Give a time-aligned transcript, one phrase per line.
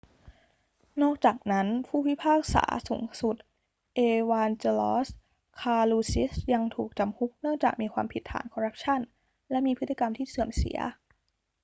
[1.01, 3.35] นอกจากนั้น ผู้พิพากษาสูงสุด
[3.95, 5.07] เอวานเจลอส
[5.59, 9.01] คาลูซิสยังถูกจำคุกเนื่องจากมีความผิดฐานคอรัปชั่น
[9.51, 10.79] และมีพฤติกรรมที่เสื่อมเสีย